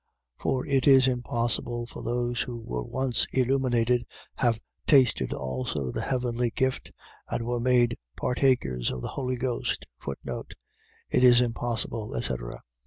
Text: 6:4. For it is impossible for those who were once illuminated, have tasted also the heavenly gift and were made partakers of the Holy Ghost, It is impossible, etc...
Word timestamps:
6:4. 0.39 0.41
For 0.41 0.65
it 0.65 0.87
is 0.87 1.07
impossible 1.07 1.85
for 1.85 2.01
those 2.01 2.41
who 2.41 2.57
were 2.57 2.83
once 2.83 3.27
illuminated, 3.33 4.03
have 4.37 4.59
tasted 4.87 5.31
also 5.31 5.91
the 5.91 6.01
heavenly 6.01 6.49
gift 6.49 6.91
and 7.29 7.45
were 7.45 7.59
made 7.59 7.99
partakers 8.17 8.89
of 8.89 9.03
the 9.03 9.09
Holy 9.09 9.35
Ghost, 9.35 9.85
It 11.11 11.23
is 11.23 11.39
impossible, 11.39 12.15
etc... 12.15 12.61